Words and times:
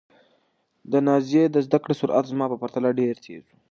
د 0.91 0.93
نازيې 1.07 1.43
د 1.49 1.55
زده 1.65 1.77
کړې 1.83 1.95
سرعت 2.01 2.25
زما 2.31 2.45
په 2.49 2.57
پرتله 2.61 2.89
ډېر 2.99 3.15
تېز 3.25 3.43
و. 3.49 3.55